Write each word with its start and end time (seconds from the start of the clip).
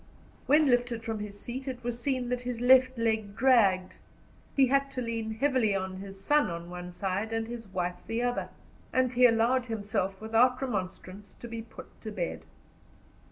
When 0.47 0.65
lifted 0.65 1.03
from 1.03 1.19
his 1.19 1.39
seat 1.39 1.67
it 1.67 1.83
was 1.83 2.01
seen 2.01 2.29
that 2.29 2.41
his 2.41 2.59
left 2.59 2.97
leg 2.97 3.35
dragged. 3.35 3.97
He 4.55 4.65
had 4.65 4.89
to 4.89 5.01
lean 5.03 5.35
heavily 5.35 5.75
on 5.75 5.97
his 5.97 6.19
son 6.19 6.49
on 6.49 6.71
one 6.71 6.91
side 6.91 7.31
and 7.31 7.45
his 7.47 7.67
wife 7.67 7.97
on 7.97 8.03
the 8.07 8.23
other, 8.23 8.49
and 8.91 9.13
he 9.13 9.27
allowed 9.27 9.67
himself, 9.67 10.19
without 10.19 10.59
remonstrance, 10.59 11.35
to 11.35 11.47
be 11.47 11.61
put 11.61 12.01
to 12.01 12.09
bed. 12.11 12.45